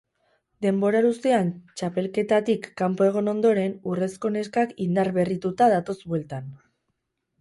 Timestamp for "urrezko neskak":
3.93-4.75